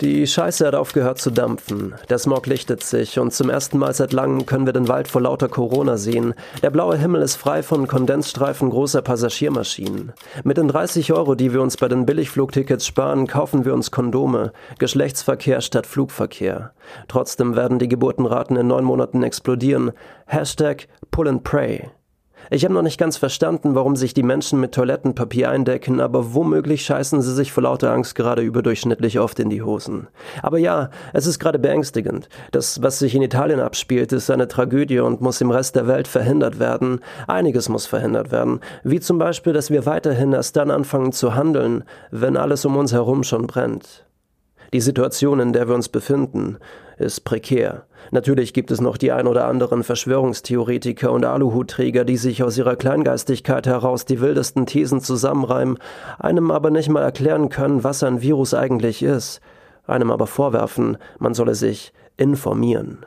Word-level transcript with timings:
Die 0.00 0.28
Scheiße 0.28 0.64
hat 0.64 0.76
aufgehört 0.76 1.18
zu 1.18 1.32
dampfen. 1.32 1.96
Der 2.08 2.18
Smog 2.18 2.46
lichtet 2.46 2.84
sich 2.84 3.18
und 3.18 3.32
zum 3.32 3.50
ersten 3.50 3.78
Mal 3.78 3.92
seit 3.92 4.12
langem 4.12 4.46
können 4.46 4.64
wir 4.64 4.72
den 4.72 4.86
Wald 4.86 5.08
vor 5.08 5.22
lauter 5.22 5.48
Corona 5.48 5.96
sehen. 5.96 6.34
Der 6.62 6.70
blaue 6.70 6.96
Himmel 6.96 7.20
ist 7.20 7.34
frei 7.34 7.64
von 7.64 7.88
Kondensstreifen 7.88 8.70
großer 8.70 9.02
Passagiermaschinen. 9.02 10.12
Mit 10.44 10.56
den 10.56 10.68
30 10.68 11.12
Euro, 11.12 11.34
die 11.34 11.52
wir 11.52 11.60
uns 11.60 11.76
bei 11.76 11.88
den 11.88 12.06
Billigflugtickets 12.06 12.86
sparen, 12.86 13.26
kaufen 13.26 13.64
wir 13.64 13.74
uns 13.74 13.90
Kondome. 13.90 14.52
Geschlechtsverkehr 14.78 15.60
statt 15.62 15.84
Flugverkehr. 15.84 16.70
Trotzdem 17.08 17.56
werden 17.56 17.80
die 17.80 17.88
Geburtenraten 17.88 18.56
in 18.56 18.68
neun 18.68 18.84
Monaten 18.84 19.24
explodieren. 19.24 19.90
Hashtag 20.26 20.86
Pull 21.10 21.26
and 21.26 21.42
Pray. 21.42 21.90
Ich 22.50 22.64
habe 22.64 22.72
noch 22.72 22.82
nicht 22.82 22.98
ganz 22.98 23.18
verstanden, 23.18 23.74
warum 23.74 23.94
sich 23.94 24.14
die 24.14 24.22
Menschen 24.22 24.58
mit 24.58 24.72
Toilettenpapier 24.72 25.50
eindecken, 25.50 26.00
aber 26.00 26.32
womöglich 26.32 26.82
scheißen 26.84 27.20
sie 27.20 27.34
sich 27.34 27.52
vor 27.52 27.64
lauter 27.64 27.92
Angst 27.92 28.14
gerade 28.14 28.40
überdurchschnittlich 28.42 29.20
oft 29.20 29.38
in 29.38 29.50
die 29.50 29.62
Hosen. 29.62 30.08
Aber 30.42 30.58
ja, 30.58 30.88
es 31.12 31.26
ist 31.26 31.38
gerade 31.38 31.58
beängstigend. 31.58 32.28
Das, 32.50 32.80
was 32.82 32.98
sich 32.98 33.14
in 33.14 33.22
Italien 33.22 33.60
abspielt, 33.60 34.12
ist 34.12 34.30
eine 34.30 34.48
Tragödie 34.48 35.00
und 35.00 35.20
muss 35.20 35.40
im 35.42 35.50
Rest 35.50 35.76
der 35.76 35.86
Welt 35.86 36.08
verhindert 36.08 36.58
werden. 36.58 37.00
Einiges 37.26 37.68
muss 37.68 37.86
verhindert 37.86 38.32
werden. 38.32 38.60
Wie 38.82 39.00
zum 39.00 39.18
Beispiel, 39.18 39.52
dass 39.52 39.70
wir 39.70 39.84
weiterhin 39.84 40.32
erst 40.32 40.56
dann 40.56 40.70
anfangen 40.70 41.12
zu 41.12 41.34
handeln, 41.34 41.84
wenn 42.10 42.38
alles 42.38 42.64
um 42.64 42.76
uns 42.76 42.92
herum 42.92 43.24
schon 43.24 43.46
brennt. 43.46 44.07
Die 44.72 44.80
Situation, 44.80 45.40
in 45.40 45.52
der 45.52 45.68
wir 45.68 45.74
uns 45.74 45.88
befinden, 45.88 46.58
ist 46.98 47.20
prekär. 47.20 47.84
Natürlich 48.10 48.52
gibt 48.52 48.70
es 48.70 48.80
noch 48.80 48.96
die 48.96 49.12
ein 49.12 49.26
oder 49.26 49.46
anderen 49.46 49.82
Verschwörungstheoretiker 49.82 51.10
und 51.10 51.24
Aluhutträger, 51.24 52.04
die 52.04 52.16
sich 52.16 52.42
aus 52.42 52.58
ihrer 52.58 52.76
Kleingeistigkeit 52.76 53.66
heraus 53.66 54.04
die 54.04 54.20
wildesten 54.20 54.66
Thesen 54.66 55.00
zusammenreimen, 55.00 55.78
einem 56.18 56.50
aber 56.50 56.70
nicht 56.70 56.88
mal 56.88 57.02
erklären 57.02 57.48
können, 57.48 57.84
was 57.84 58.02
ein 58.02 58.20
Virus 58.20 58.52
eigentlich 58.52 59.02
ist, 59.02 59.40
einem 59.86 60.10
aber 60.10 60.26
vorwerfen, 60.26 60.98
man 61.18 61.34
solle 61.34 61.54
sich 61.54 61.92
informieren. 62.16 63.06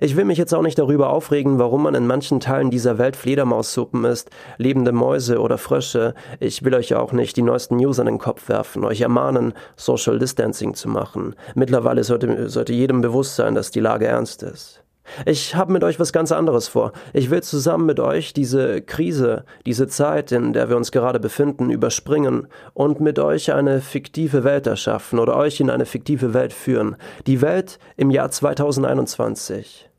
Ich 0.00 0.16
will 0.16 0.24
mich 0.24 0.38
jetzt 0.38 0.54
auch 0.54 0.62
nicht 0.62 0.78
darüber 0.78 1.10
aufregen, 1.10 1.58
warum 1.58 1.84
man 1.84 1.94
in 1.94 2.06
manchen 2.06 2.40
Teilen 2.40 2.70
dieser 2.70 2.98
Welt 2.98 3.16
Fledermaussuppen 3.16 4.04
isst, 4.04 4.30
lebende 4.58 4.92
Mäuse 4.92 5.40
oder 5.40 5.58
Frösche. 5.58 6.14
Ich 6.40 6.64
will 6.64 6.74
euch 6.74 6.94
auch 6.94 7.12
nicht 7.12 7.36
die 7.36 7.42
neuesten 7.42 7.76
News 7.76 8.00
an 8.00 8.06
den 8.06 8.18
Kopf 8.18 8.48
werfen, 8.48 8.84
euch 8.84 9.00
ermahnen, 9.00 9.54
Social 9.76 10.18
Distancing 10.18 10.74
zu 10.74 10.88
machen. 10.88 11.34
Mittlerweile 11.54 12.04
sollte, 12.04 12.48
sollte 12.48 12.72
jedem 12.72 13.00
bewusst 13.00 13.36
sein, 13.36 13.54
dass 13.54 13.70
die 13.70 13.80
Lage 13.80 14.06
ernst 14.06 14.42
ist. 14.42 14.83
Ich 15.26 15.54
habe 15.54 15.72
mit 15.72 15.84
euch 15.84 16.00
was 16.00 16.12
ganz 16.12 16.32
anderes 16.32 16.68
vor. 16.68 16.92
Ich 17.12 17.30
will 17.30 17.42
zusammen 17.42 17.86
mit 17.86 18.00
euch 18.00 18.32
diese 18.32 18.82
Krise, 18.82 19.44
diese 19.66 19.86
Zeit, 19.86 20.32
in 20.32 20.52
der 20.52 20.68
wir 20.68 20.76
uns 20.76 20.92
gerade 20.92 21.20
befinden, 21.20 21.70
überspringen 21.70 22.48
und 22.72 23.00
mit 23.00 23.18
euch 23.18 23.52
eine 23.52 23.80
fiktive 23.80 24.44
Welt 24.44 24.66
erschaffen 24.66 25.18
oder 25.18 25.36
euch 25.36 25.60
in 25.60 25.70
eine 25.70 25.86
fiktive 25.86 26.34
Welt 26.34 26.52
führen. 26.52 26.96
Die 27.26 27.40
Welt 27.40 27.78
im 27.96 28.10
Jahr 28.10 28.30
2021. 28.30 29.90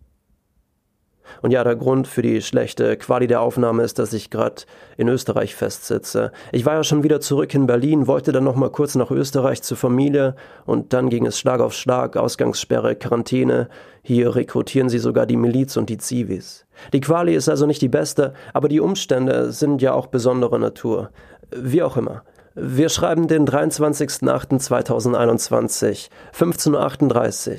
Und 1.41 1.51
ja, 1.51 1.63
der 1.63 1.75
Grund 1.75 2.07
für 2.07 2.21
die 2.21 2.41
schlechte 2.41 2.97
Quali 2.97 3.27
der 3.27 3.41
Aufnahme 3.41 3.83
ist, 3.83 3.99
dass 3.99 4.13
ich 4.13 4.29
gerade 4.29 4.63
in 4.97 5.07
Österreich 5.07 5.55
festsitze. 5.55 6.31
Ich 6.51 6.65
war 6.65 6.75
ja 6.75 6.83
schon 6.83 7.03
wieder 7.03 7.21
zurück 7.21 7.53
in 7.53 7.67
Berlin, 7.67 8.07
wollte 8.07 8.31
dann 8.31 8.43
noch 8.43 8.55
mal 8.55 8.69
kurz 8.69 8.95
nach 8.95 9.11
Österreich 9.11 9.61
zur 9.61 9.77
Familie 9.77 10.35
und 10.65 10.93
dann 10.93 11.09
ging 11.09 11.25
es 11.25 11.39
Schlag 11.39 11.61
auf 11.61 11.73
Schlag, 11.73 12.17
Ausgangssperre, 12.17 12.95
Quarantäne. 12.95 13.69
Hier 14.01 14.35
rekrutieren 14.35 14.89
sie 14.89 14.99
sogar 14.99 15.25
die 15.25 15.37
Miliz 15.37 15.77
und 15.77 15.89
die 15.89 15.97
Zivis. 15.97 16.65
Die 16.93 17.01
Quali 17.01 17.35
ist 17.35 17.49
also 17.49 17.65
nicht 17.65 17.81
die 17.81 17.89
beste, 17.89 18.33
aber 18.53 18.67
die 18.67 18.79
Umstände 18.79 19.51
sind 19.51 19.81
ja 19.81 19.93
auch 19.93 20.07
besonderer 20.07 20.59
Natur. 20.59 21.09
Wie 21.55 21.83
auch 21.83 21.97
immer. 21.97 22.23
Wir 22.55 22.87
schreiben 22.87 23.27
den 23.27 23.45
23.08.2021, 23.45 26.09
15.38 26.33 27.51
Uhr. 27.51 27.57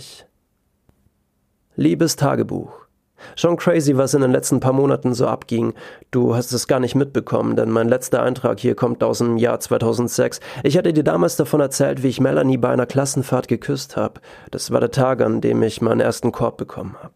Liebes 1.76 2.16
Tagebuch. 2.16 2.85
Schon 3.34 3.56
crazy, 3.56 3.96
was 3.96 4.14
in 4.14 4.22
den 4.22 4.32
letzten 4.32 4.60
paar 4.60 4.72
Monaten 4.72 5.14
so 5.14 5.26
abging. 5.26 5.74
Du 6.10 6.34
hast 6.34 6.52
es 6.52 6.66
gar 6.66 6.80
nicht 6.80 6.94
mitbekommen, 6.94 7.56
denn 7.56 7.70
mein 7.70 7.88
letzter 7.88 8.22
Eintrag 8.22 8.60
hier 8.60 8.74
kommt 8.74 9.02
aus 9.02 9.18
dem 9.18 9.36
Jahr 9.36 9.60
2006. 9.60 10.40
Ich 10.62 10.76
hatte 10.76 10.92
dir 10.92 11.04
damals 11.04 11.36
davon 11.36 11.60
erzählt, 11.60 12.02
wie 12.02 12.08
ich 12.08 12.20
Melanie 12.20 12.56
bei 12.56 12.70
einer 12.70 12.86
Klassenfahrt 12.86 13.48
geküsst 13.48 13.96
habe. 13.96 14.20
Das 14.50 14.70
war 14.70 14.80
der 14.80 14.90
Tag, 14.90 15.20
an 15.20 15.40
dem 15.40 15.62
ich 15.62 15.80
meinen 15.80 16.00
ersten 16.00 16.32
Korb 16.32 16.56
bekommen 16.56 16.96
habe. 17.02 17.14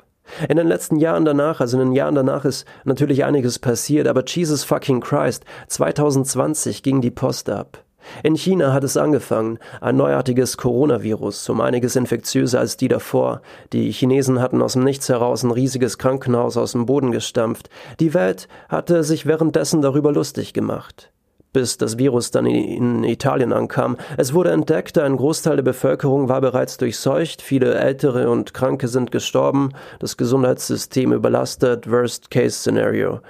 In 0.49 0.56
den 0.56 0.69
letzten 0.69 0.97
Jahren 0.97 1.25
danach, 1.25 1.60
also 1.60 1.78
in 1.78 1.89
den 1.89 1.93
Jahren 1.93 2.15
danach 2.15 2.44
ist 2.44 2.65
natürlich 2.84 3.25
einiges 3.25 3.59
passiert, 3.59 4.06
aber 4.06 4.25
Jesus 4.25 4.65
fucking 4.65 5.00
Christ, 5.00 5.44
2020 5.69 6.83
ging 6.83 7.00
die 7.00 7.10
Post 7.10 7.50
ab. 7.50 7.84
In 8.22 8.37
China 8.37 8.72
hat 8.72 8.84
es 8.84 8.97
angefangen, 8.97 9.59
ein 9.81 9.97
neuartiges 9.97 10.56
Coronavirus, 10.56 11.49
um 11.49 11.61
einiges 11.61 11.97
infektiöser 11.97 12.61
als 12.61 12.77
die 12.77 12.88
davor. 12.88 13.43
Die 13.72 13.91
Chinesen 13.93 14.41
hatten 14.41 14.62
aus 14.62 14.75
dem 14.75 14.84
Nichts 14.84 15.09
heraus 15.09 15.43
ein 15.43 15.50
riesiges 15.50 15.99
Krankenhaus 15.99 16.56
aus 16.56 16.72
dem 16.72 16.87
Boden 16.87 17.12
gestampft. 17.12 17.71
Die 17.99 18.15
Welt 18.15 18.49
hatte 18.69 19.05
sich 19.05 19.27
währenddessen 19.27 19.83
darüber 19.83 20.12
lustig 20.12 20.53
gemacht. 20.53 21.10
Bis 21.53 21.78
das 21.78 21.99
Virus 21.99 22.31
dann 22.31 22.47
in 22.47 23.03
Italien 23.03 23.53
ankam. 23.53 23.97
Es 24.16 24.34
wurde 24.34 24.53
entdeckt, 24.53 24.97
ein 24.99 25.16
Großteil 25.16 25.56
der 25.56 25.65
Bevölkerung 25.65 26.28
war 26.28 26.41
bereits 26.41 26.77
durchseucht, 26.77 27.43
viele 27.43 27.75
Ältere 27.75 28.31
und 28.31 28.55
Kranke 28.55 28.87
sind 28.87 29.10
gestorben, 29.10 29.71
das 29.99 30.16
Gesundheitssystem 30.16 31.12
überlastet, 31.12 31.91
Worst-Case-Szenario. 31.91 33.21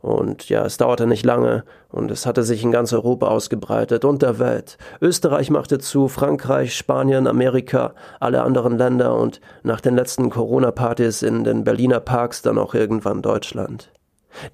Und 0.00 0.48
ja, 0.48 0.64
es 0.64 0.76
dauerte 0.76 1.06
nicht 1.06 1.24
lange 1.24 1.64
und 1.90 2.10
es 2.10 2.24
hatte 2.24 2.44
sich 2.44 2.62
in 2.62 2.70
ganz 2.70 2.92
Europa 2.92 3.26
ausgebreitet 3.26 4.04
und 4.04 4.22
der 4.22 4.38
Welt. 4.38 4.78
Österreich 5.00 5.50
machte 5.50 5.78
zu, 5.78 6.08
Frankreich, 6.08 6.76
Spanien, 6.76 7.26
Amerika, 7.26 7.94
alle 8.20 8.42
anderen 8.42 8.78
Länder 8.78 9.16
und 9.16 9.40
nach 9.62 9.80
den 9.80 9.96
letzten 9.96 10.30
Corona-Partys 10.30 11.22
in 11.22 11.44
den 11.44 11.64
Berliner 11.64 12.00
Parks 12.00 12.42
dann 12.42 12.58
auch 12.58 12.74
irgendwann 12.74 13.22
Deutschland. 13.22 13.90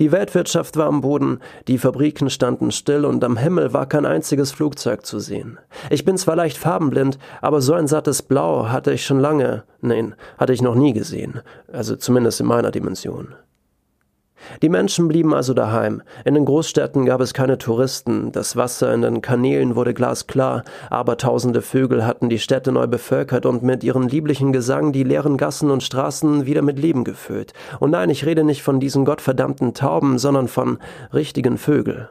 Die 0.01 0.13
Weltwirtschaft 0.13 0.77
war 0.77 0.87
am 0.87 1.01
Boden, 1.01 1.41
die 1.69 1.79
Fabriken 1.79 2.31
standen 2.31 2.71
still 2.71 3.05
und 3.05 3.23
am 3.23 3.37
Himmel 3.37 3.73
war 3.73 3.87
kein 3.87 4.07
einziges 4.07 4.53
Flugzeug 4.53 5.05
zu 5.05 5.19
sehen. 5.19 5.59
Ich 5.91 6.05
bin 6.05 6.17
zwar 6.17 6.37
leicht 6.37 6.57
farbenblind, 6.57 7.19
aber 7.43 7.61
so 7.61 7.75
ein 7.75 7.87
sattes 7.87 8.23
Blau 8.23 8.69
hatte 8.69 8.93
ich 8.93 9.05
schon 9.05 9.21
lange, 9.21 9.65
nein, 9.81 10.15
hatte 10.39 10.53
ich 10.53 10.63
noch 10.63 10.75
nie 10.75 10.93
gesehen, 10.93 11.41
also 11.71 11.97
zumindest 11.97 12.41
in 12.41 12.47
meiner 12.47 12.71
Dimension. 12.71 13.35
Die 14.63 14.69
Menschen 14.69 15.09
blieben 15.09 15.35
also 15.35 15.55
daheim. 15.55 16.03
In 16.25 16.35
den 16.35 16.45
Großstädten 16.45 17.05
gab 17.07 17.21
es 17.21 17.35
keine 17.35 17.59
Touristen, 17.59 18.33
das 18.33 18.57
Wasser 18.57 18.93
in 18.95 19.03
den 19.03 19.23
Kanälen 19.23 19.77
wurde 19.77 19.95
glasklar, 19.95 20.65
aber 20.91 21.17
tausende 21.17 21.63
Vögel 21.63 22.07
hatten 22.07 22.29
die 22.29 22.39
Städte 22.39 22.73
neu 22.73 22.87
bevölkert 22.87 23.47
und 23.47 23.63
mit 23.63 23.85
ihrem 23.85 24.09
lieblichen 24.09 24.53
Gesang 24.53 24.93
die 24.93 25.05
leeren 25.05 25.37
Gassen 25.37 25.71
und 25.71 25.83
Straßen 25.83 26.47
wieder 26.47 26.63
mit 26.63 26.79
Leben 26.79 27.05
gefüllt. 27.05 27.53
Und 27.81 27.91
nein, 27.91 28.11
ich 28.11 28.27
rede 28.27 28.45
nicht 28.45 28.63
von 28.63 28.81
diesen 28.81 29.05
gottverdammten 29.05 29.75
Tauben, 29.75 30.19
sondern 30.19 30.49
von 30.49 30.79
richtigen 31.13 31.59
Vögeln. 31.59 32.09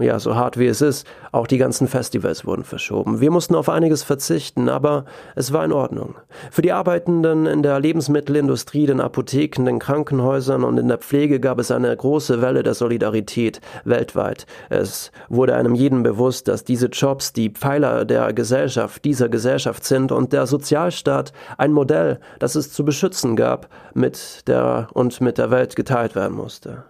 Ja, 0.00 0.18
so 0.18 0.34
hart 0.34 0.58
wie 0.58 0.66
es 0.66 0.80
ist, 0.80 1.06
auch 1.30 1.46
die 1.46 1.58
ganzen 1.58 1.86
Festivals 1.86 2.46
wurden 2.46 2.64
verschoben. 2.64 3.20
Wir 3.20 3.30
mussten 3.30 3.54
auf 3.54 3.68
einiges 3.68 4.02
verzichten, 4.02 4.70
aber 4.70 5.04
es 5.34 5.52
war 5.52 5.62
in 5.62 5.72
Ordnung. 5.72 6.14
Für 6.50 6.62
die 6.62 6.72
Arbeitenden 6.72 7.44
in 7.44 7.62
der 7.62 7.78
Lebensmittelindustrie, 7.78 8.86
den 8.86 9.00
Apotheken, 9.00 9.66
den 9.66 9.78
Krankenhäusern 9.78 10.64
und 10.64 10.78
in 10.78 10.88
der 10.88 10.96
Pflege 10.96 11.38
gab 11.38 11.58
es 11.58 11.70
eine 11.70 11.94
große 11.94 12.40
Welle 12.40 12.62
der 12.62 12.72
Solidarität 12.72 13.60
weltweit. 13.84 14.46
Es 14.70 15.12
wurde 15.28 15.54
einem 15.54 15.74
jeden 15.74 16.02
bewusst, 16.02 16.48
dass 16.48 16.64
diese 16.64 16.86
Jobs 16.86 17.34
die 17.34 17.50
Pfeiler 17.50 18.06
der 18.06 18.32
Gesellschaft, 18.32 19.04
dieser 19.04 19.28
Gesellschaft 19.28 19.84
sind 19.84 20.12
und 20.12 20.32
der 20.32 20.46
Sozialstaat 20.46 21.34
ein 21.58 21.72
Modell, 21.72 22.20
das 22.38 22.54
es 22.54 22.72
zu 22.72 22.86
beschützen 22.86 23.36
gab, 23.36 23.68
mit 23.92 24.48
der 24.48 24.88
und 24.94 25.20
mit 25.20 25.36
der 25.36 25.50
Welt 25.50 25.76
geteilt 25.76 26.14
werden 26.14 26.36
musste. 26.36 26.84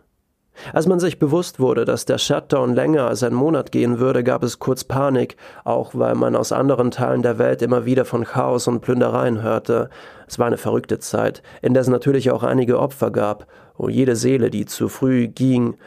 Als 0.72 0.86
man 0.86 1.00
sich 1.00 1.18
bewusst 1.18 1.60
wurde, 1.60 1.84
dass 1.84 2.04
der 2.04 2.18
Shutdown 2.18 2.74
länger 2.74 3.06
als 3.06 3.22
ein 3.22 3.34
Monat 3.34 3.72
gehen 3.72 3.98
würde, 3.98 4.24
gab 4.24 4.42
es 4.42 4.58
kurz 4.58 4.84
Panik, 4.84 5.36
auch 5.64 5.92
weil 5.94 6.14
man 6.14 6.36
aus 6.36 6.52
anderen 6.52 6.90
Teilen 6.90 7.22
der 7.22 7.38
Welt 7.38 7.62
immer 7.62 7.84
wieder 7.84 8.04
von 8.04 8.24
Chaos 8.24 8.68
und 8.68 8.80
Plündereien 8.80 9.42
hörte. 9.42 9.90
Es 10.26 10.38
war 10.38 10.46
eine 10.46 10.58
verrückte 10.58 10.98
Zeit, 10.98 11.42
in 11.62 11.74
der 11.74 11.82
es 11.82 11.88
natürlich 11.88 12.30
auch 12.30 12.42
einige 12.42 12.78
Opfer 12.78 13.10
gab, 13.10 13.46
und 13.80 13.92
jede 13.92 14.14
Seele, 14.14 14.50
die 14.50 14.66
zu 14.66 14.90
früh 14.90 15.26
ging, 15.28 15.78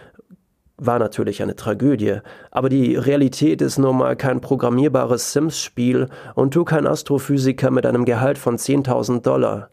war 0.78 0.98
natürlich 0.98 1.44
eine 1.44 1.56
Tragödie, 1.56 2.18
aber 2.50 2.68
die 2.68 2.96
Realität 2.96 3.62
ist 3.62 3.78
nun 3.78 3.98
mal 3.98 4.16
kein 4.16 4.42
programmierbares 4.42 5.32
Sims-Spiel 5.32 6.08
und 6.34 6.56
du 6.56 6.64
kein 6.66 6.88
Astrophysiker 6.88 7.70
mit 7.70 7.86
einem 7.86 8.06
Gehalt 8.06 8.40
von 8.40 8.58
10.000 8.58 9.22
Dollar. 9.22 9.70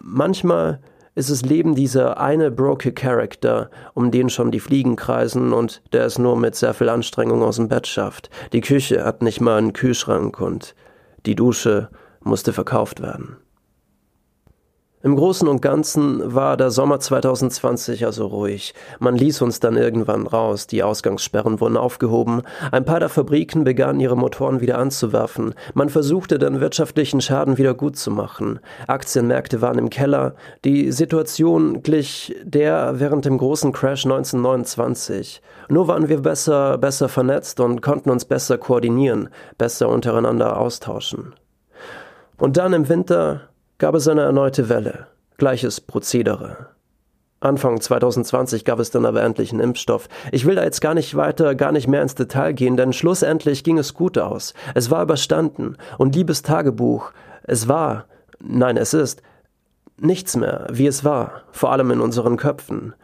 Manchmal 0.00 0.80
ist 1.18 1.30
es 1.30 1.42
Leben 1.42 1.74
dieser 1.74 2.20
eine 2.20 2.52
broke 2.52 2.92
Character, 2.92 3.70
um 3.92 4.12
den 4.12 4.30
schon 4.30 4.52
die 4.52 4.60
Fliegen 4.60 4.94
kreisen 4.94 5.52
und 5.52 5.82
der 5.92 6.04
es 6.04 6.16
nur 6.16 6.36
mit 6.36 6.54
sehr 6.54 6.74
viel 6.74 6.88
Anstrengung 6.88 7.42
aus 7.42 7.56
dem 7.56 7.66
Bett 7.66 7.88
schafft. 7.88 8.30
Die 8.52 8.60
Küche 8.60 9.04
hat 9.04 9.20
nicht 9.20 9.40
mal 9.40 9.58
einen 9.58 9.72
Kühlschrank 9.72 10.40
und 10.40 10.76
die 11.26 11.34
Dusche 11.34 11.88
musste 12.20 12.52
verkauft 12.52 13.02
werden. 13.02 13.36
Im 15.00 15.14
Großen 15.14 15.46
und 15.46 15.62
Ganzen 15.62 16.34
war 16.34 16.56
der 16.56 16.72
Sommer 16.72 16.98
2020 16.98 18.04
also 18.04 18.26
ruhig. 18.26 18.74
Man 18.98 19.14
ließ 19.14 19.42
uns 19.42 19.60
dann 19.60 19.76
irgendwann 19.76 20.26
raus, 20.26 20.66
die 20.66 20.82
Ausgangssperren 20.82 21.60
wurden 21.60 21.76
aufgehoben, 21.76 22.42
ein 22.72 22.84
paar 22.84 22.98
der 22.98 23.08
Fabriken 23.08 23.62
begannen 23.62 24.00
ihre 24.00 24.16
Motoren 24.16 24.60
wieder 24.60 24.76
anzuwerfen, 24.78 25.54
man 25.72 25.88
versuchte 25.88 26.40
den 26.40 26.60
wirtschaftlichen 26.60 27.20
Schaden 27.20 27.58
wieder 27.58 27.74
gut 27.74 27.96
zu 27.96 28.10
machen. 28.10 28.58
Aktienmärkte 28.88 29.62
waren 29.62 29.78
im 29.78 29.88
Keller, 29.88 30.34
die 30.64 30.90
Situation 30.90 31.84
glich 31.84 32.34
der 32.42 32.98
während 32.98 33.24
dem 33.24 33.38
großen 33.38 33.70
Crash 33.72 34.04
1929. 34.04 35.42
Nur 35.68 35.86
waren 35.86 36.08
wir 36.08 36.22
besser, 36.22 36.76
besser 36.76 37.08
vernetzt 37.08 37.60
und 37.60 37.82
konnten 37.82 38.10
uns 38.10 38.24
besser 38.24 38.58
koordinieren, 38.58 39.28
besser 39.58 39.90
untereinander 39.90 40.58
austauschen. 40.58 41.36
Und 42.36 42.56
dann 42.56 42.72
im 42.72 42.88
Winter 42.88 43.48
gab 43.78 43.94
es 43.94 44.08
eine 44.08 44.22
erneute 44.22 44.68
Welle. 44.68 45.06
Gleiches 45.36 45.80
Prozedere. 45.80 46.68
Anfang 47.40 47.80
2020 47.80 48.64
gab 48.64 48.80
es 48.80 48.90
dann 48.90 49.06
aber 49.06 49.22
endlich 49.22 49.52
einen 49.52 49.60
Impfstoff. 49.60 50.08
Ich 50.32 50.44
will 50.44 50.56
da 50.56 50.64
jetzt 50.64 50.80
gar 50.80 50.94
nicht 50.94 51.14
weiter, 51.14 51.54
gar 51.54 51.70
nicht 51.70 51.86
mehr 51.86 52.02
ins 52.02 52.16
Detail 52.16 52.52
gehen, 52.52 52.76
denn 52.76 52.92
schlussendlich 52.92 53.62
ging 53.62 53.78
es 53.78 53.94
gut 53.94 54.18
aus. 54.18 54.54
Es 54.74 54.90
war 54.90 55.04
überstanden. 55.04 55.76
Und 55.96 56.16
liebes 56.16 56.42
Tagebuch, 56.42 57.12
es 57.44 57.68
war, 57.68 58.06
nein, 58.40 58.76
es 58.76 58.92
ist, 58.92 59.22
nichts 60.00 60.34
mehr, 60.34 60.66
wie 60.72 60.88
es 60.88 61.04
war, 61.04 61.42
vor 61.52 61.70
allem 61.70 61.92
in 61.92 62.00
unseren 62.00 62.36
Köpfen. 62.36 62.94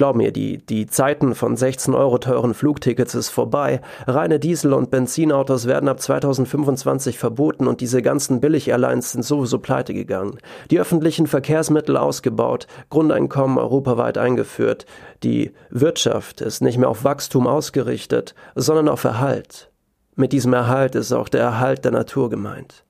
Glaub 0.00 0.16
mir, 0.16 0.32
die, 0.32 0.56
die 0.56 0.86
Zeiten 0.86 1.34
von 1.34 1.58
16 1.58 1.94
Euro 1.94 2.16
teuren 2.16 2.54
Flugtickets 2.54 3.14
ist 3.14 3.28
vorbei. 3.28 3.82
Reine 4.06 4.40
Diesel- 4.40 4.72
und 4.72 4.90
Benzinautos 4.90 5.66
werden 5.66 5.90
ab 5.90 6.00
2025 6.00 7.18
verboten 7.18 7.66
und 7.66 7.82
diese 7.82 8.00
ganzen 8.00 8.40
Billig-Airlines 8.40 9.12
sind 9.12 9.26
sowieso 9.26 9.58
pleite 9.58 9.92
gegangen. 9.92 10.38
Die 10.70 10.80
öffentlichen 10.80 11.26
Verkehrsmittel 11.26 11.98
ausgebaut, 11.98 12.66
Grundeinkommen 12.88 13.58
europaweit 13.58 14.16
eingeführt. 14.16 14.86
Die 15.22 15.52
Wirtschaft 15.68 16.40
ist 16.40 16.62
nicht 16.62 16.78
mehr 16.78 16.88
auf 16.88 17.04
Wachstum 17.04 17.46
ausgerichtet, 17.46 18.34
sondern 18.54 18.88
auf 18.88 19.04
Erhalt. 19.04 19.70
Mit 20.16 20.32
diesem 20.32 20.54
Erhalt 20.54 20.94
ist 20.94 21.12
auch 21.12 21.28
der 21.28 21.42
Erhalt 21.42 21.84
der 21.84 21.92
Natur 21.92 22.30
gemeint. 22.30 22.86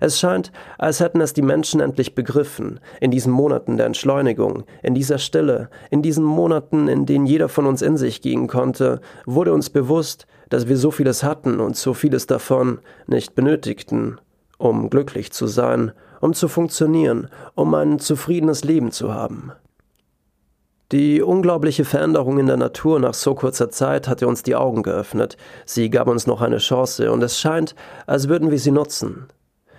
Es 0.00 0.18
scheint, 0.18 0.52
als 0.78 1.00
hätten 1.00 1.20
es 1.20 1.32
die 1.32 1.42
Menschen 1.42 1.80
endlich 1.80 2.14
begriffen, 2.14 2.80
in 3.00 3.10
diesen 3.10 3.32
Monaten 3.32 3.76
der 3.76 3.86
Entschleunigung, 3.86 4.64
in 4.82 4.94
dieser 4.94 5.18
Stille, 5.18 5.70
in 5.90 6.02
diesen 6.02 6.24
Monaten, 6.24 6.88
in 6.88 7.06
denen 7.06 7.26
jeder 7.26 7.48
von 7.48 7.66
uns 7.66 7.82
in 7.82 7.96
sich 7.96 8.22
gehen 8.22 8.46
konnte, 8.46 9.00
wurde 9.26 9.52
uns 9.52 9.70
bewusst, 9.70 10.26
dass 10.48 10.68
wir 10.68 10.76
so 10.76 10.90
vieles 10.90 11.22
hatten 11.22 11.60
und 11.60 11.76
so 11.76 11.94
vieles 11.94 12.26
davon 12.26 12.78
nicht 13.06 13.34
benötigten, 13.34 14.20
um 14.58 14.90
glücklich 14.90 15.32
zu 15.32 15.46
sein, 15.46 15.92
um 16.20 16.34
zu 16.34 16.48
funktionieren, 16.48 17.28
um 17.54 17.74
ein 17.74 17.98
zufriedenes 17.98 18.64
Leben 18.64 18.90
zu 18.90 19.12
haben. 19.14 19.52
Die 20.90 21.20
unglaubliche 21.20 21.84
Veränderung 21.84 22.38
in 22.38 22.46
der 22.46 22.56
Natur 22.56 22.98
nach 22.98 23.12
so 23.12 23.34
kurzer 23.34 23.68
Zeit 23.68 24.08
hatte 24.08 24.26
uns 24.26 24.42
die 24.42 24.56
Augen 24.56 24.82
geöffnet, 24.82 25.36
sie 25.66 25.90
gab 25.90 26.08
uns 26.08 26.26
noch 26.26 26.40
eine 26.40 26.58
Chance, 26.58 27.12
und 27.12 27.22
es 27.22 27.38
scheint, 27.38 27.74
als 28.06 28.28
würden 28.28 28.50
wir 28.50 28.58
sie 28.58 28.70
nutzen. 28.70 29.26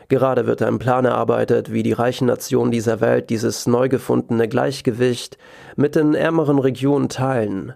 Gerade 0.09 0.47
wird 0.47 0.63
ein 0.63 0.79
Plan 0.79 1.06
erarbeitet, 1.06 1.71
wie 1.71 1.83
die 1.83 1.94
reichen 1.94 2.25
Nationen 2.25 2.71
dieser 2.71 3.00
Welt 3.00 3.29
dieses 3.29 3.67
neu 3.67 3.89
gefundene 3.89 4.47
Gleichgewicht 4.47 5.38
mit 5.75 5.95
den 5.95 6.15
ärmeren 6.15 6.57
Regionen 6.57 7.09
teilen. 7.09 7.73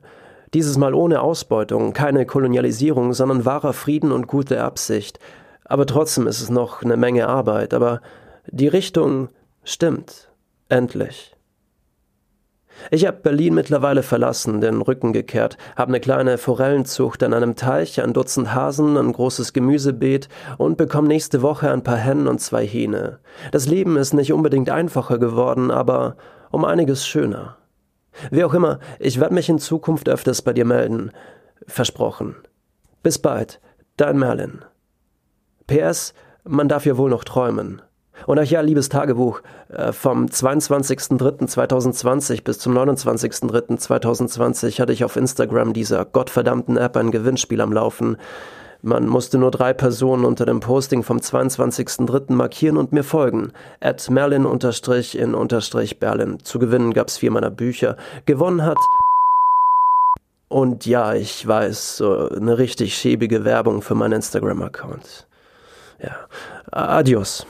Dieses 0.56 0.77
Mal 0.77 0.95
ohne 0.95 1.21
Ausbeutung, 1.21 1.94
keine 1.94 2.25
Kolonialisierung, 2.25 3.13
sondern 3.13 3.45
wahrer 3.45 3.74
Frieden 3.74 4.12
und 4.12 4.27
gute 4.27 4.63
Absicht. 4.63 5.19
Aber 5.63 5.85
trotzdem 5.85 6.25
ist 6.25 6.41
es 6.41 6.50
noch 6.50 6.81
eine 6.81 6.97
Menge 6.97 7.27
Arbeit, 7.27 7.74
aber 7.74 8.01
die 8.47 8.68
Richtung 8.68 9.30
stimmt. 9.63 10.30
Endlich. 10.69 11.35
Ich 12.92 13.06
habe 13.06 13.18
Berlin 13.22 13.54
mittlerweile 13.54 14.04
verlassen, 14.04 14.62
den 14.62 14.81
Rücken 14.81 15.14
gekehrt, 15.14 15.58
habe 15.75 15.90
eine 15.90 16.00
kleine 16.00 16.38
Forellenzucht 16.38 17.24
an 17.24 17.34
einem 17.34 17.56
Teich, 17.56 18.02
ein 18.02 18.14
Dutzend 18.14 18.54
Hasen, 18.54 18.98
ein 18.98 19.14
großes 19.14 19.54
Gemüsebeet 19.54 20.30
und 20.58 20.78
bekomme 20.78 21.08
nächste 21.08 21.42
Woche 21.42 21.72
ein 21.72 21.84
paar 21.84 21.98
Hennen 21.98 22.28
und 22.28 22.40
zwei 22.40 22.66
Hähne. 22.66 23.20
Das 23.52 23.68
Leben 23.68 23.98
ist 23.98 24.14
nicht 24.14 24.34
unbedingt 24.34 24.70
einfacher 24.70 25.18
geworden, 25.18 25.72
aber 25.72 26.18
um 26.52 26.66
einiges 26.66 27.08
schöner. 27.08 27.58
Wie 28.31 28.44
auch 28.44 28.54
immer, 28.54 28.80
ich 29.00 29.19
werde 29.19 29.34
mich 29.34 29.50
in 29.50 29.60
Zukunft 29.60 30.10
öfters 30.10 30.42
bei 30.42 30.54
dir 30.54 30.66
melden. 30.66 31.12
Versprochen. 31.68 32.36
Bis 33.02 33.18
bald, 33.19 33.60
dein 33.98 34.19
Merlin. 34.19 34.64
PS, 35.68 36.14
man 36.44 36.68
darf 36.68 36.86
ja 36.86 36.98
wohl 36.98 37.10
noch 37.10 37.24
träumen. 37.24 37.81
Und 38.25 38.40
ach 38.40 38.46
ja, 38.46 38.62
liebes 38.62 38.88
Tagebuch, 38.90 39.42
äh, 39.70 39.92
vom 39.92 40.25
22.03.2020 40.25 42.44
bis 42.44 42.58
zum 42.60 42.78
29.03.2020 42.78 44.80
hatte 44.80 44.94
ich 44.94 45.04
auf 45.04 45.16
Instagram 45.16 45.74
dieser 45.74 46.06
gottverdammten 46.06 46.78
App 46.78 46.96
ein 46.98 47.10
Gewinnspiel 47.12 47.62
am 47.62 47.74
Laufen. 47.74 48.18
Man 48.86 49.08
musste 49.08 49.38
nur 49.38 49.50
drei 49.50 49.72
Personen 49.72 50.25
unter 50.25 50.46
dem 50.46 50.60
Posting 50.60 51.04
vom 51.04 51.20
22.03. 51.20 52.34
markieren 52.34 52.75
und 52.75 52.92
mir 52.92 53.06
folgen. 53.06 53.54
At 53.80 54.10
Merlin-in-Berlin. 54.10 56.40
Zu 56.44 56.60
gewinnen 56.60 56.94
gab's 56.94 57.18
vier 57.18 57.31
meiner 57.31 57.50
Bücher. 57.50 57.96
Gewonnen 58.26 58.66
hat... 58.66 58.76
Und 60.50 60.86
ja, 60.86 61.14
ich 61.14 61.48
weiß, 61.48 62.04
eine 62.36 62.58
richtig 62.58 62.98
schäbige 62.98 63.46
Werbung 63.46 63.81
für 63.81 63.96
meinen 63.96 64.16
Instagram-Account. 64.16 65.28
Ja. 66.04 66.28
Adios. 66.69 67.48